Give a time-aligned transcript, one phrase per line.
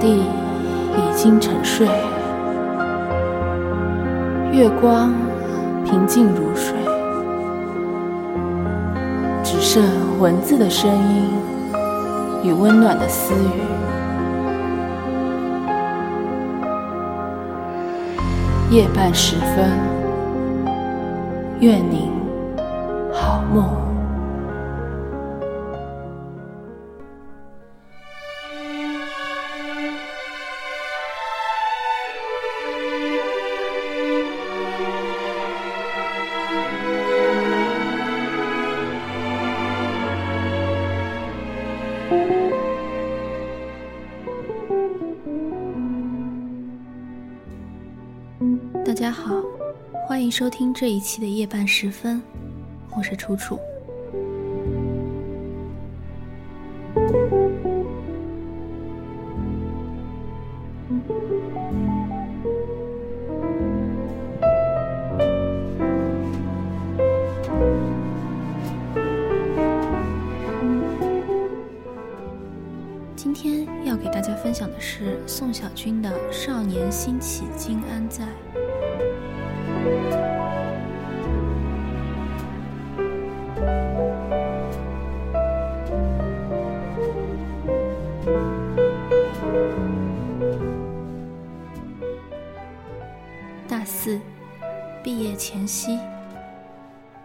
[0.00, 0.24] 地
[0.96, 1.86] 已经沉睡，
[4.52, 5.12] 月光
[5.84, 6.74] 平静如水，
[9.42, 9.82] 只剩
[10.20, 11.30] 文字的声音
[12.44, 13.62] 与温暖的私语。
[18.70, 19.70] 夜半时分，
[21.60, 22.10] 愿您
[23.12, 23.87] 好梦。
[48.84, 49.42] 大家好，
[50.06, 52.20] 欢迎收听这一期的夜半时分，
[52.96, 53.58] 我是楚楚。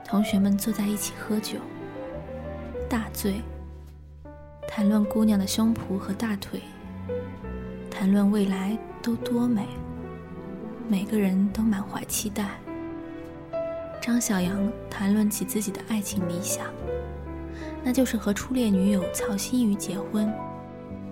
[0.06, 1.58] 同学们坐在一起喝酒，
[2.90, 3.42] 大醉，
[4.68, 6.62] 谈论姑娘的胸脯和大腿，
[7.90, 9.68] 谈论未来都多美。
[10.88, 12.50] 每个人都满怀期待。
[14.02, 16.67] 张小杨谈论起自己的爱情理想，
[17.84, 20.32] 那就是和初恋女友曹新宇结婚，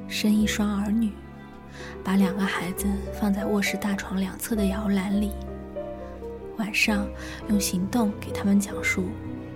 [0.07, 1.11] 生一双儿女，
[2.03, 5.31] 把两个孩子放在卧室大床两侧的摇篮里，
[6.61, 7.07] 晚上
[7.49, 9.05] 用行动给他们讲述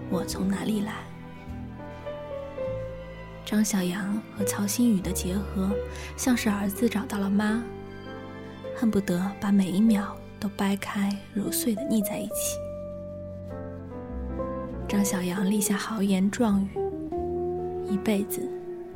[0.09, 0.93] 我从哪里来。
[3.45, 5.69] 张小杨和曹新宇的结合，
[6.17, 7.63] 像是儿子找到了妈。
[8.75, 12.57] 恨不得把每一秒都掰开揉碎的腻在一起。
[14.87, 16.69] 张小杨立下豪言壮语，
[17.87, 18.41] 一辈子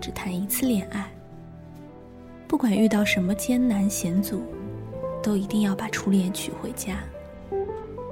[0.02, 1.12] 只谈一次恋爱，
[2.48, 4.42] 不管遇到什么艰难险阻，
[5.22, 6.98] 都一定要把初恋娶回家。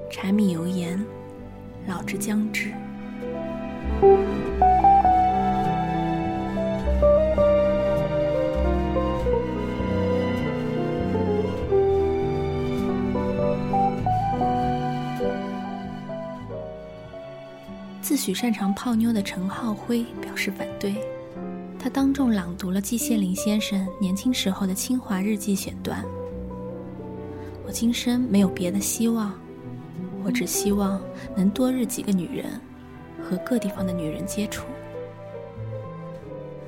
[0.10, 1.04] 柴米油盐，
[1.88, 2.72] 老之将至。
[18.02, 20.96] 自诩擅长泡妞的陈浩辉表示反对，
[21.78, 26.04] 他当众朗读了季羡林先生年轻时候的清华日记选段
[27.68, 29.34] ：“我今生没有别的希望，
[30.28, 31.02] 我只希望
[31.38, 32.60] 能多日几个女人，
[33.24, 34.68] 和各地方的女人接触。”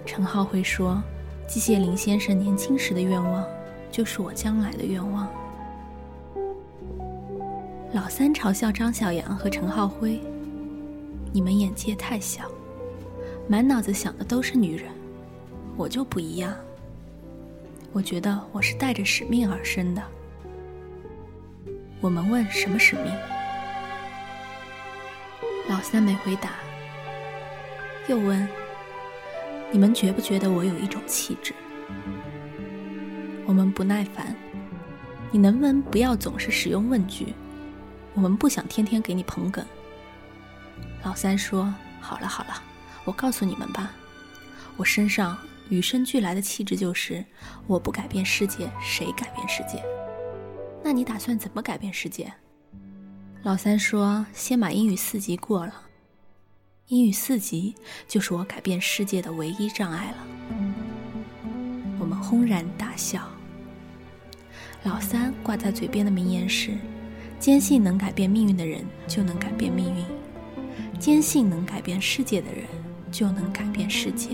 [0.07, 1.03] 陈浩辉说
[1.45, 3.45] ：“季羡林先生年轻时的愿望，
[3.91, 5.27] 就是我将来的愿望。”
[7.91, 10.21] 老三嘲笑张小杨和陈浩辉。
[11.33, 12.45] 你们眼界太小，
[13.47, 14.89] 满脑子想的都是女人，
[15.75, 16.55] 我就不一样。
[17.91, 20.01] 我觉得我是带着使命而生的。
[21.99, 23.11] 我们问什么使命？
[25.69, 26.53] 老三没回答，
[28.07, 28.49] 又问：
[29.71, 31.53] 你们觉不觉得我有一种气质？
[33.45, 34.35] 我们不耐烦，
[35.29, 37.35] 你能不能不要总是使用问句？
[38.15, 39.63] 我们不想天天给你捧哏。
[41.03, 42.63] 老三说：“好了好了，
[43.05, 43.91] 我告诉你们吧，
[44.75, 45.37] 我身上
[45.69, 47.23] 与生俱来的气质就是，
[47.67, 49.83] 我不改变世界，谁改变世界？
[50.83, 52.33] 那你打算怎么改变世界？”
[53.41, 55.73] 老三说：“先把英语四级过了，
[56.87, 57.73] 英语四级
[58.05, 60.17] 就是我改变世界的唯一障碍了。”
[61.97, 63.27] 我们轰然大笑。
[64.83, 66.77] 老三挂在嘴边的名言是
[67.39, 70.03] ：“坚信能改变命运的人，就能改变命运。”
[70.99, 72.65] 坚信能改变世界的人，
[73.09, 74.31] 就能改变世界。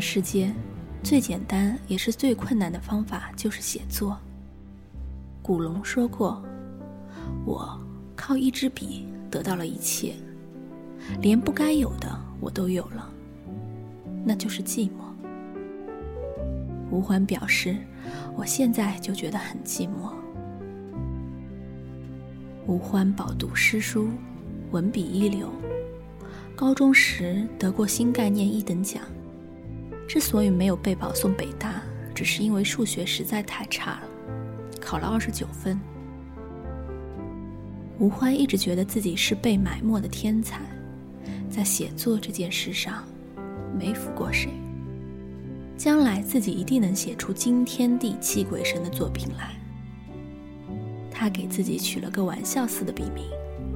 [0.00, 0.52] 世界，
[1.02, 4.18] 最简单也是最困难的方法就是写作。”
[5.42, 6.42] 古龙说过。
[7.44, 7.78] 我
[8.16, 10.14] 靠一支笔得到了一切，
[11.20, 12.08] 连不该有的
[12.40, 13.10] 我都有了，
[14.24, 14.92] 那就是寂寞。
[16.90, 17.76] 吴欢表示
[18.34, 20.10] ：“我现在就觉得很寂寞。”
[22.66, 24.08] 吴欢饱读诗书，
[24.70, 25.50] 文笔一流，
[26.56, 29.02] 高中时得过新概念一等奖。
[30.08, 31.82] 之所以没有被保送北大，
[32.14, 34.02] 只是因为数学实在太差了，
[34.80, 35.78] 考了二十九分。
[37.98, 40.62] 吴欢一直觉得自己是被埋没的天才，
[41.50, 43.04] 在写作这件事上
[43.78, 44.50] 没服过谁。
[45.76, 49.54] 将来自己一定能写出惊天地泣鬼神的作品来。
[51.10, 53.24] 他给自己取了个玩笑似的笔名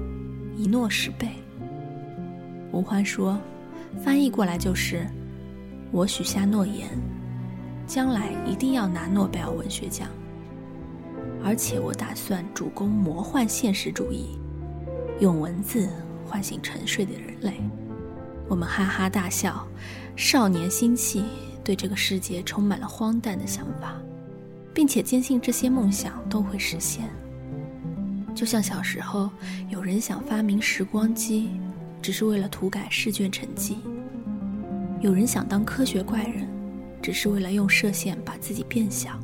[0.56, 1.29] “一诺十倍”。
[2.73, 3.38] 吴欢说，
[4.02, 5.06] 翻译过来就是
[5.93, 6.89] “我许下诺言，
[7.87, 10.09] 将来一定要拿诺贝尔文学奖，
[11.44, 14.39] 而且我打算主攻魔幻现实主义，
[15.21, 15.89] 用文字
[16.27, 17.61] 唤醒沉睡的人类。”
[18.49, 19.67] 我们哈哈大笑，
[20.17, 21.23] 少年心气。
[21.65, 23.94] 对这个世界充满了荒诞的想法，
[24.75, 27.09] 并且坚信这些梦想都会实现。
[28.35, 29.31] 就像小时候
[29.69, 31.50] 有人想发明时光机，
[32.03, 33.77] 只是为了涂改试卷成绩；
[35.03, 36.49] 有人想当科学怪人，
[37.03, 39.19] 只是为了用射线把自己变小。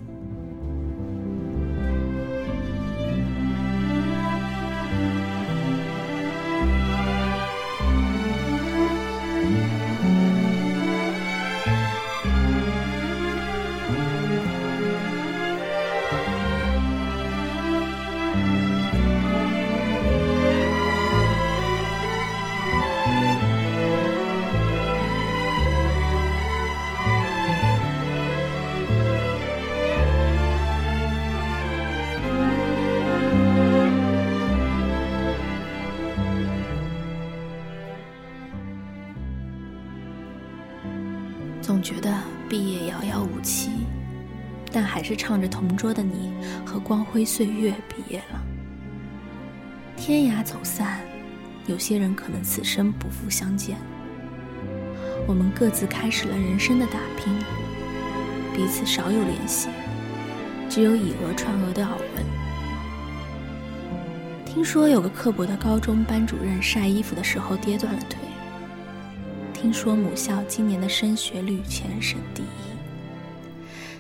[42.49, 43.71] 毕业遥遥无期，
[44.73, 46.33] 但还是唱着《同桌的你》
[46.67, 48.41] 和《光辉岁月》毕业了。
[49.97, 51.01] 天涯走散，
[51.67, 53.77] 有些人可能此生不复相见。
[55.27, 57.35] 我们各自开始了人生的打拼，
[58.55, 59.69] 彼此少有联系，
[60.71, 62.25] 只有以讹传讹的耳闻。
[64.47, 68.19] 听说有个刻薄的高中班主任晒衣服的时候跌断了腿。
[69.61, 72.47] 听说母校今年的升学率全省第一。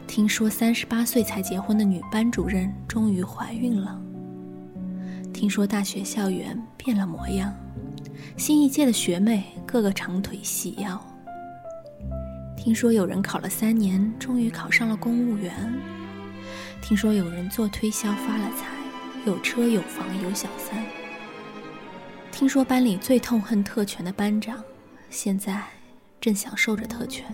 [0.07, 4.01] 听说三十八岁才结婚的女班主任终于怀孕了。
[5.35, 7.53] 听说大学校园变了模样，
[8.37, 11.05] 新一届的学妹个个长腿细腰。
[12.57, 15.53] 听说有人考了三年，终于考上了公务员。
[16.81, 18.67] 听说有人做推销发了财，
[19.27, 20.81] 有车有房有小三。
[22.31, 24.63] 听说班里最痛恨特权的班长。
[25.11, 25.63] 现在
[26.21, 27.25] 正享受着特权。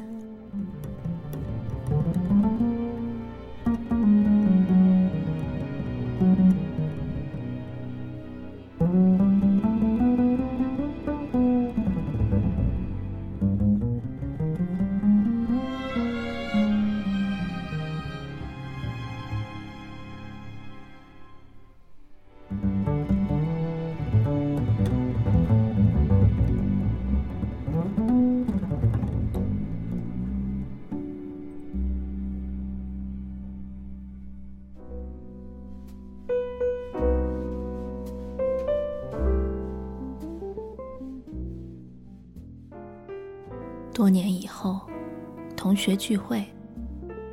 [43.95, 44.81] 多年以后，
[45.57, 46.45] 同学聚会，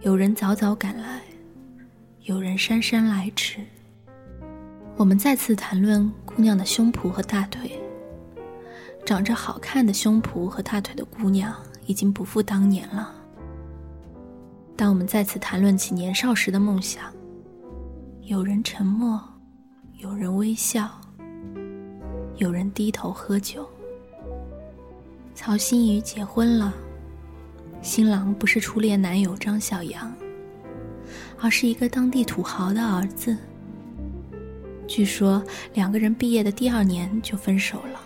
[0.02, 1.20] 有人早早赶来，
[2.26, 3.62] 有人姗姗来迟。
[4.96, 7.72] 我们再次谈论姑娘的胸脯和大腿。
[9.04, 11.52] 长着好看的胸脯和大腿的姑娘
[11.88, 13.12] 已经不复当年了。
[14.78, 17.12] 当我们再次谈论起年少时的梦想，
[18.22, 19.20] 有人沉默，
[19.98, 20.88] 有人微笑，
[22.36, 23.68] 有人低头喝酒。
[25.44, 26.72] 曹新宇结婚了，
[27.82, 30.14] 新郎不是初恋男友张小阳，
[31.40, 33.36] 而是一个当地土豪的儿子。
[34.88, 35.44] 据说
[35.74, 38.00] 两个人毕业的第二年就分手了，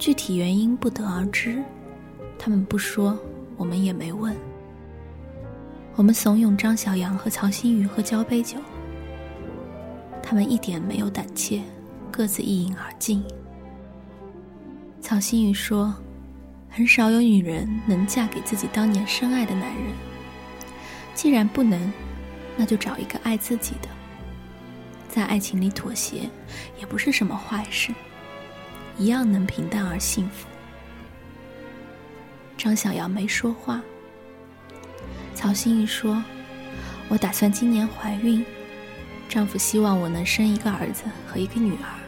[0.00, 1.62] 具体原因不得而知，
[2.36, 3.16] 他们不说，
[3.56, 4.34] 我们也没问。
[5.94, 8.56] 我们怂恿张小阳和曹新宇喝交杯酒，
[10.20, 11.62] 他们一点没有胆怯，
[12.10, 13.22] 各自一饮而尽。
[15.00, 15.94] 曹新宇说
[16.70, 19.92] ：“很少有女人能嫁给自己当年深爱的男人。
[21.14, 21.92] 既然不能，
[22.56, 23.88] 那就找一个爱自己的，
[25.08, 26.30] 在爱情里妥协
[26.78, 27.92] 也不是什么坏事，
[28.98, 30.46] 一样能平淡而幸福。”
[32.56, 33.82] 张小瑶没说话。
[35.34, 36.22] 曹新宇说
[37.08, 38.44] ：“我打算今年怀孕，
[39.28, 41.99] 丈夫希望我能生一个儿子和一个女儿。”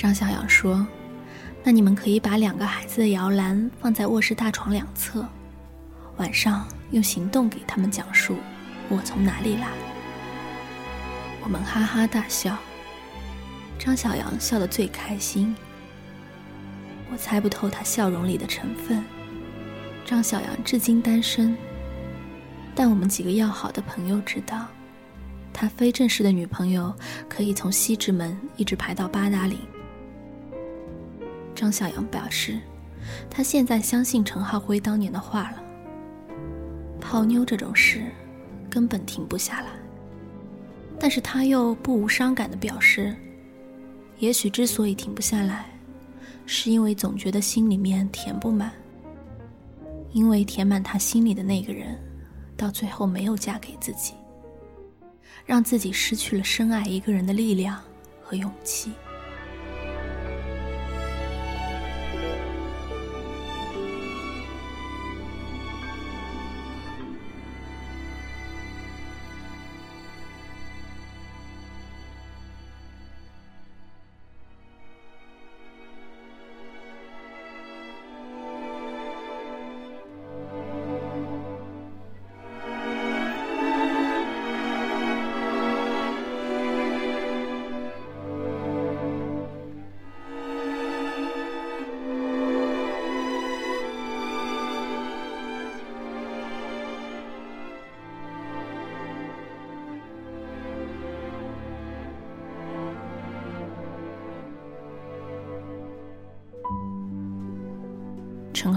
[0.00, 0.86] 张小阳说
[1.62, 5.22] ：“那你们可以把两个孩子的摇篮放在卧室大床两侧，
[6.16, 8.38] 晚上用行动给他们讲述
[8.88, 9.68] 我从哪里来。”
[11.44, 12.56] 我们哈哈大笑，
[13.78, 15.54] 张小阳笑得最开心。
[17.12, 19.04] 我猜不透他笑容里的成分。
[20.06, 21.54] 张小阳至今单身，
[22.74, 24.66] 但我们几个要好的朋友知道，
[25.52, 26.90] 他非正式的女朋友
[27.28, 29.58] 可以从西直门一直排到八达岭。
[31.60, 32.58] 张小阳表示，
[33.28, 35.62] 他现在相信陈浩辉当年的话了。
[36.98, 38.02] 泡妞这种事，
[38.70, 39.66] 根本停不下来。
[40.98, 43.14] 但是他又不无伤感的表示，
[44.20, 45.66] 也许之所以停不下来。
[46.46, 48.72] 是因为总觉得心里面填不满，
[50.12, 51.94] 因为填满他心里的那个人，
[52.56, 54.14] 到最后没有嫁给自己，
[55.44, 57.78] 让自己失去了深爱一个人的力量
[58.22, 58.92] 和勇气。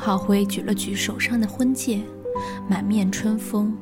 [0.04, 2.02] 浩辉举了举手上的婚戒，
[2.68, 3.74] 满面春风。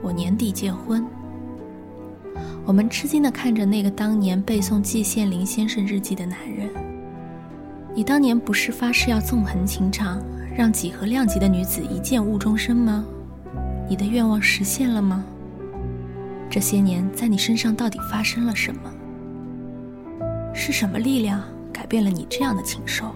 [0.00, 1.04] 我年底结婚。
[2.64, 6.70] 我们吃惊地看着那个当年背诵季羡林先生日记的男人。
[7.92, 10.22] 你当年不是发誓要纵横情场，
[10.56, 13.04] 让几何量级的女子一见误终身吗？
[13.88, 15.24] 你的愿望实现了吗？
[16.48, 18.92] 这些年在你身上到底发生了什么？
[20.54, 23.12] 是什么力量改变了你这样的禽兽？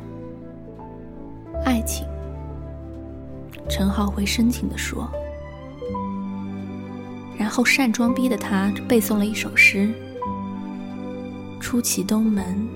[1.65, 2.05] 爱情。
[3.75, 5.11] 陈浩辉深情地说，
[7.39, 9.89] 然后善装逼的他背诵了一首诗
[11.59, 12.69] ：“出其东门，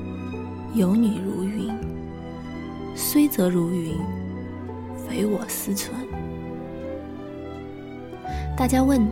[0.72, 1.70] 有女如云，
[2.94, 3.94] 虽则如云，
[5.06, 5.94] 匪我思存。”
[8.56, 9.06] 大家问，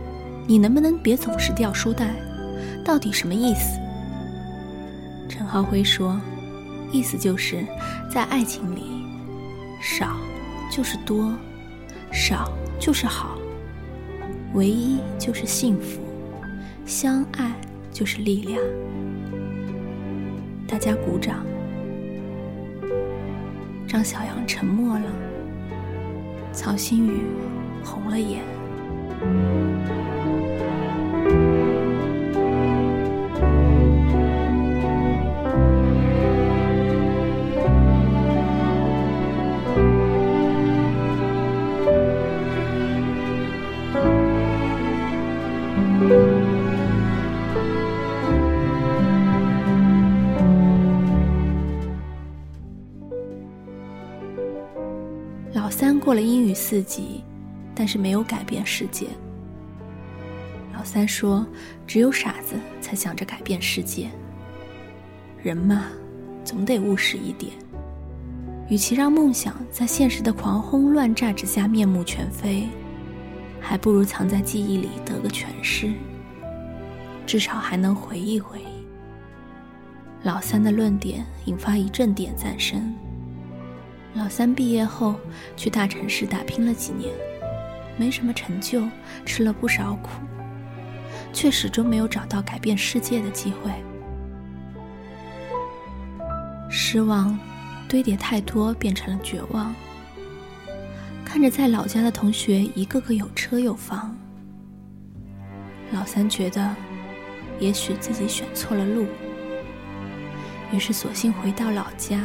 [0.47, 2.15] 你能不能别总是掉书袋？
[2.83, 3.79] 到底什么意思？
[5.29, 6.19] 陈浩辉说，
[6.91, 7.63] 意思就是
[8.11, 8.81] 在爱情里，
[9.79, 10.17] 少
[10.71, 11.31] 就是多。
[12.17, 13.37] 少就是好，
[14.53, 15.99] 唯一就是幸福，
[16.85, 17.51] 相爱
[17.91, 18.57] 就是力量。
[20.65, 21.45] 大家鼓掌。
[23.85, 25.05] 张小阳沉默了，
[26.53, 27.19] 曹新宇
[27.83, 28.41] 红了眼。
[56.75, 57.23] 自己，
[57.73, 59.07] 但是没有改变世界。
[60.73, 61.47] 老三说
[61.87, 64.09] ：“只有傻子才想着改变世界。
[65.41, 65.85] 人嘛，
[66.43, 67.53] 总得务实一点。
[68.67, 72.67] 与其让梦想在现实的狂轰乱炸之下面目全非，
[73.61, 75.93] 还不如藏在记忆里得个全尸，
[77.25, 78.85] 至少还能回忆回忆。”
[80.23, 82.93] 老三的论点引发一阵点赞声。
[84.15, 85.15] 老三毕业后
[85.57, 87.13] 去大城市打拼了几年，
[87.97, 88.87] 没什么成就，
[89.25, 90.09] 吃了不少苦，
[91.33, 93.71] 却始终没有找到改变世界的机会。
[96.69, 97.37] 失望
[97.89, 99.75] 堆叠太多，变成了绝望。
[101.25, 104.15] 看着在老家的同学一个个有车有房，
[105.91, 106.73] 老三觉得，
[107.59, 109.07] 也许自己选错了路，
[110.71, 112.21] 于是索性回到老家。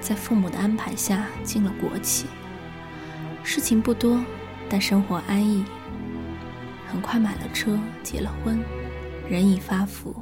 [0.00, 2.26] 在父母的安排下进了国企，
[3.42, 4.20] 事情不多，
[4.68, 5.64] 但生活安逸。
[6.86, 8.58] 很快买了车，结了婚，
[9.28, 10.14] 人已发福，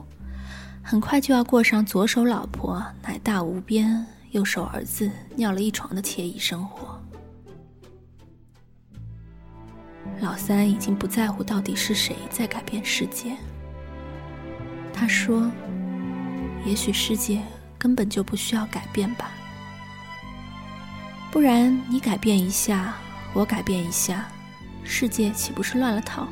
[0.83, 7.01] 很快就要过上左手老婆奶大无边，右手儿子尿了一床的惬意生活。
[10.21, 13.37] 老三已经不在乎到底是谁在改变世界。
[14.93, 15.51] 他说
[16.65, 17.43] ：“也许世界
[17.79, 19.31] 根本就不需要改变吧，
[21.31, 22.95] 不然你改变一下，
[23.35, 24.27] 我改变一下，
[24.83, 26.27] 世界岂不是乱了套？”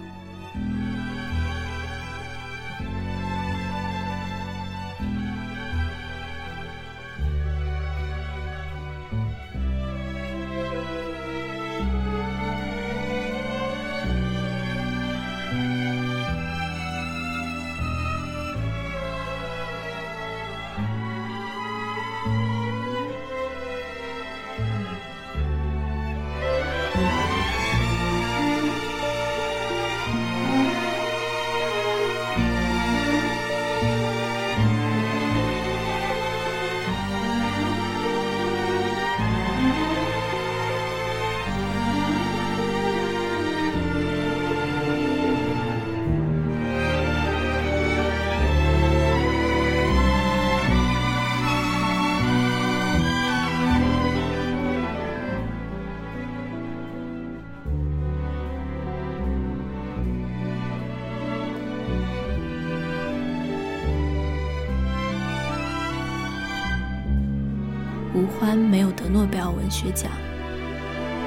[68.14, 70.10] 吴欢没有得诺贝尔文学奖。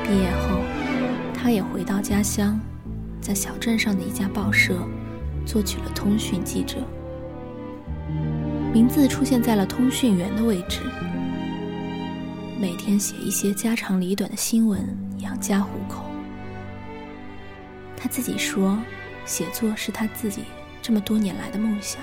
[0.03, 0.61] 毕业后，
[1.33, 2.57] 他也回到家乡，
[3.19, 4.77] 在小镇上的一家报社
[5.45, 6.77] 做起了通讯记者，
[8.73, 10.79] 名字出现在了通讯员的位置，
[12.57, 14.81] 每天写一些家长里短的新闻
[15.17, 16.05] 养家糊口。
[17.97, 18.77] 他自己说，
[19.25, 20.43] 写作是他自己
[20.81, 22.01] 这么多年来的梦想，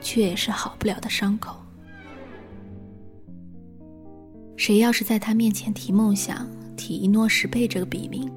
[0.00, 1.61] 却也是好不了的伤口。
[4.62, 6.46] 谁要是在他面前提梦想、
[6.76, 8.30] 提一诺十倍这个笔名，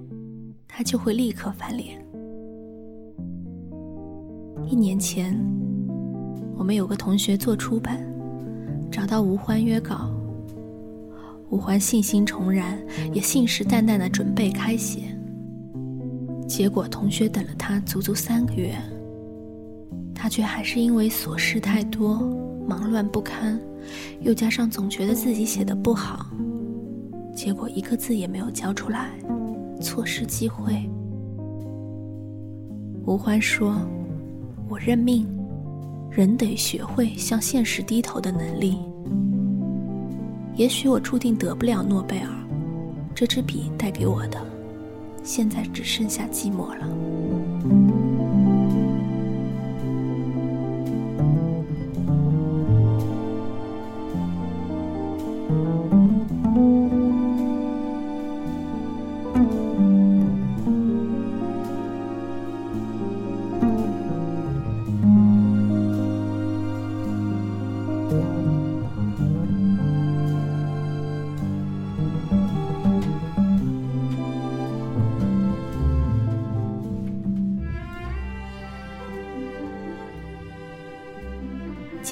[0.68, 2.04] 他就会立刻翻脸。
[4.68, 5.40] 一年前，
[6.58, 8.04] 我们有个同学做出版，
[8.92, 10.10] 找到吴欢约稿。
[11.52, 12.76] 吴欢信心重燃，
[13.14, 15.02] 也信誓旦旦的准备开写。
[16.48, 18.76] 结果同学等了他足足三个月，
[20.16, 22.18] 他却还是因为琐事太多，
[22.68, 23.60] 忙乱不堪。
[24.22, 26.26] 又加上总觉得自己写的不好，
[27.36, 29.12] 结果一个字也没有交出来，
[29.80, 30.74] 错失机会。
[33.06, 33.78] 吴欢说
[34.68, 35.28] ：“我认命，
[36.10, 38.80] 人得学会向现实低头的能力。
[40.56, 42.30] 也许我注定得不了诺贝尔，
[43.14, 44.44] 这支笔带给我的，
[45.24, 46.88] 现在只剩下寂寞了。”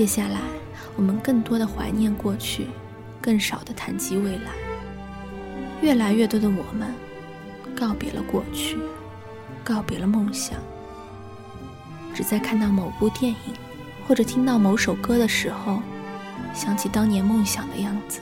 [0.03, 0.41] 接下来，
[0.97, 2.67] 我们更多的怀念过去，
[3.21, 4.51] 更少的谈及未来。
[5.81, 6.93] 越来越多的我们，
[7.73, 8.77] 告别了过去，
[9.63, 10.59] 告别了梦想，
[12.13, 13.37] 只在看到某部电影
[14.05, 15.81] 或者听到某首歌的时候，
[16.53, 18.19] 想起当年梦想的样子。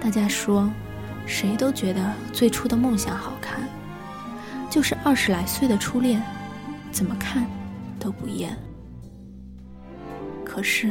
[0.00, 0.68] 大家说，
[1.24, 3.60] 谁都觉得最初的梦想好看，
[4.68, 6.20] 就是二十来岁的初恋，
[6.90, 7.46] 怎么看
[8.00, 8.58] 都不厌。
[10.56, 10.90] 可是，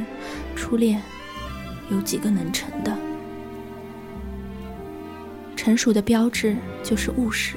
[0.56, 1.02] 初恋
[1.90, 2.96] 有几个能成的？
[5.56, 7.56] 成熟的标志就是务实。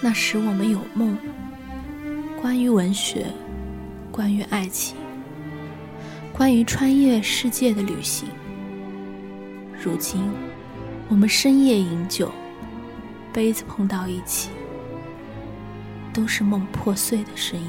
[0.00, 1.16] 那时我们有梦，
[2.42, 3.26] 关于文学，
[4.10, 4.96] 关于爱情，
[6.32, 8.28] 关于穿越世界的旅行。
[9.80, 10.28] 如今，
[11.08, 12.32] 我们深夜饮酒，
[13.32, 14.50] 杯子碰到一起，
[16.12, 17.68] 都是梦破碎的声音。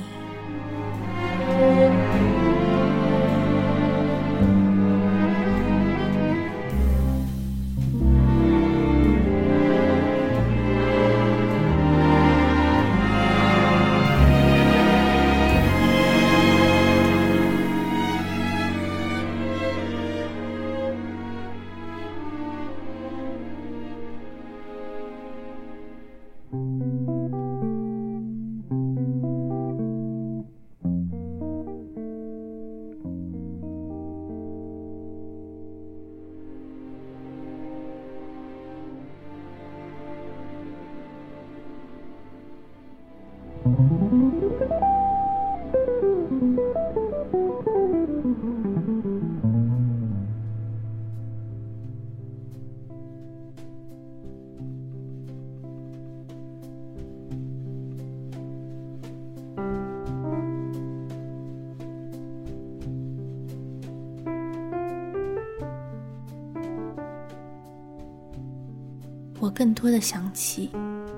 [69.57, 70.69] 更多的想起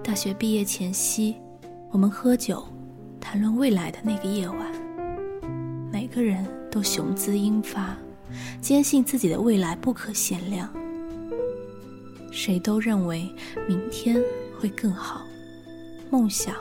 [0.01, 1.35] 大学毕业前夕，
[1.91, 2.65] 我们喝酒
[3.19, 4.57] 谈论未来的那个夜晚。
[5.91, 7.97] 每个人都雄姿英发，
[8.61, 10.73] 坚信自己的未来不可限量。
[12.31, 13.29] 谁都认为
[13.67, 14.17] 明天
[14.57, 15.27] 会更好，
[16.09, 16.55] 梦想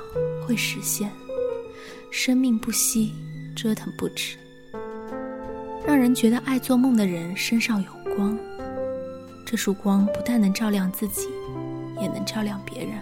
[0.44, 1.08] 会实现，
[2.10, 3.12] 生命不息，
[3.54, 4.36] 折腾不止。
[5.86, 8.36] 让人觉得爱做梦的人身上有光，
[9.46, 11.28] 这束光不但能照亮自己，
[12.00, 12.94] 也能照亮别人。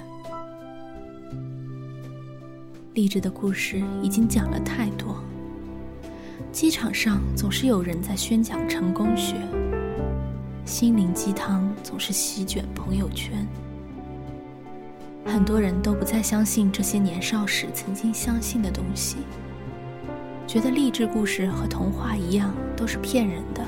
[2.94, 5.22] 励志的故事已经讲了太多，
[6.50, 9.36] 机场上总是有人在宣讲成功学。
[10.64, 13.46] 心灵鸡汤总是席卷朋友圈，
[15.24, 19.18] 很多人都不再相信这些年少时曾经相信的东西，
[20.46, 23.62] 觉得励志故事和童话一样都是骗人的，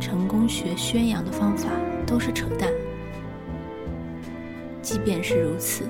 [0.00, 1.68] 成功学宣扬的方法
[2.06, 2.70] 都是扯淡。
[4.96, 5.84] 即便是如此，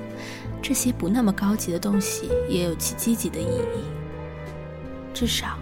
[0.60, 3.84] 这些不那么高级的东西也有其积极的意义，
[5.14, 5.56] 至少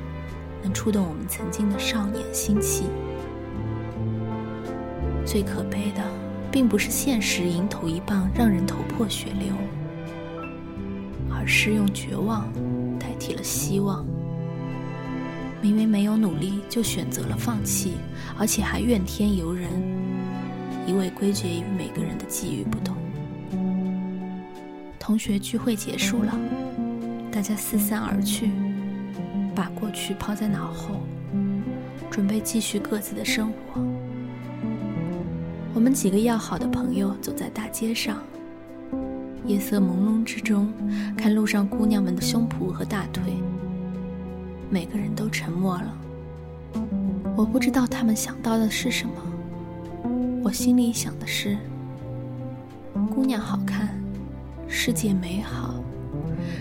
[0.62, 2.84] 能触动我们曾经的少年心气。
[5.26, 6.02] 最可悲的，
[6.50, 9.52] 并不是现实迎头一棒让人头破血流，
[11.30, 12.50] 而是用绝望
[12.98, 14.06] 代替了希望。
[15.60, 17.98] 明明没有努力就选择了放弃，
[18.38, 19.68] 而且还怨天尤人，
[20.86, 22.96] 一味归结于每个人的际遇不同。
[25.06, 26.34] 同学聚会结束了，
[27.30, 28.50] 大家四散而去，
[29.54, 31.02] 把过去抛在脑后，
[32.10, 33.82] 准备继续各自的生活。
[35.74, 38.16] 我们几个要好的朋友走在大街上，
[39.44, 40.72] 夜色朦胧之中，
[41.14, 43.22] 看路上姑娘们的胸脯和大腿，
[44.70, 45.94] 每个人都沉默了。
[47.36, 49.12] 我不知道他们想到的是什么，
[50.42, 51.58] 我心里想的是：
[53.14, 53.90] 姑娘好看，
[54.68, 55.74] 世界美好，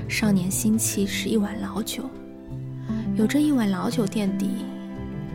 [0.07, 2.03] 少年心气是一碗老酒，
[3.15, 4.65] 有这一碗老酒垫底，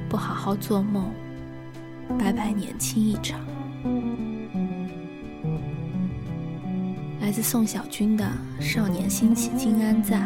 [0.09, 1.11] 不好好做梦，
[2.19, 3.41] 白白年轻一场。
[7.21, 8.25] 来自宋小军的
[8.63, 10.17] 《少年心气今安在》。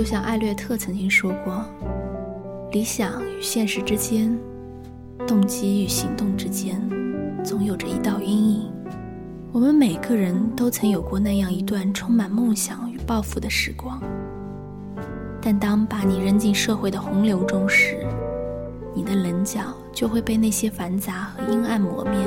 [0.00, 1.62] 就像艾略特曾经说过
[2.72, 4.34] ：“理想与现实之间，
[5.26, 6.80] 动机与行动之间，
[7.44, 8.72] 总有着一道阴影。”
[9.52, 14.00] 我们每个人都曾有过那样一段充满梦想与抱负的时光，
[15.38, 17.98] 但当把你扔进社会的洪流中时，
[18.94, 19.60] 你的棱角
[19.92, 22.26] 就会被那些繁杂和阴暗磨灭，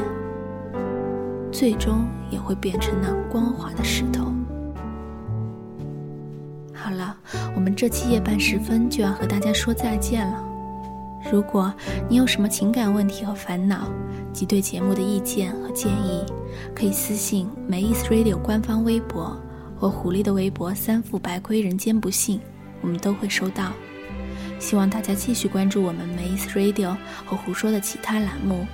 [1.52, 4.32] 最终也会变成那光滑的石头。
[7.84, 10.42] 这期夜半时分就要和大家说再见了。
[11.30, 11.74] 如果
[12.08, 13.92] 你有什么情感问题和烦恼，
[14.32, 16.24] 及对节目的意见和建议，
[16.74, 19.38] 可以私信梅意思 Radio 官方微博
[19.78, 22.40] 或狐狸的微博“三副白龟人间不幸”，
[22.80, 23.74] 我们都会收到。
[24.60, 28.66] 希望大家继续关注我们 Maze Radio 和胡说的其他栏目。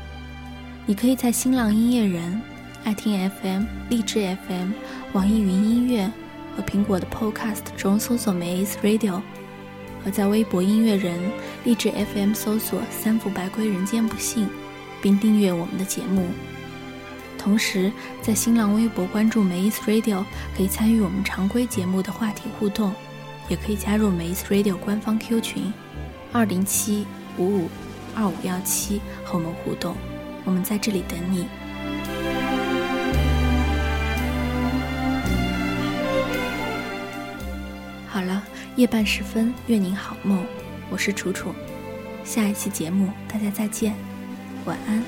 [0.85, 2.39] 你可以在新浪音乐人、
[2.83, 4.69] 爱听 FM、荔枝 FM、
[5.13, 6.07] 网易云音乐
[6.59, 9.21] 和苹果的 Podcast 中搜索 Maze Radio，
[10.03, 11.17] 和在微博音乐人、
[11.63, 14.49] 荔枝 FM 搜索“三伏白龟人间不幸”，
[15.01, 16.25] 并订阅我们的节目。
[17.37, 17.89] 同时，
[18.21, 22.93] 在新浪微博关注 Maze Radio，可以参与我们常规节目的话题互动。
[23.47, 25.73] 也可以加入 Maze Radio 官方 Q 群，
[26.33, 27.69] 二零七五五
[28.13, 29.95] 二五幺七和我们互动，
[30.43, 31.47] 我们在这里等你。
[38.11, 38.41] 好了，
[38.75, 40.43] 夜半时分，愿您好梦，
[40.89, 41.53] 我是楚楚，
[42.23, 43.93] 下一期节目大家再见，
[44.65, 45.03] 晚安。